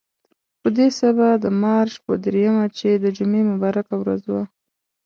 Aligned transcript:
په 0.61 0.69
دې 0.77 0.87
سبا 0.99 1.29
د 1.43 1.45
مارچ 1.63 1.93
په 2.05 2.13
درېیمه 2.25 2.65
چې 2.77 2.89
د 3.03 3.05
جمعې 3.17 3.43
مبارکه 3.51 3.93
ورځ 4.01 4.21
وه. 4.31 4.43